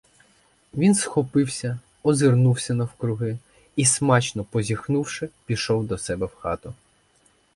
[0.73, 3.37] Він схопився, озирнувся навкруги
[3.75, 6.73] і, смачно позіхнувши, пішов до себе в хату.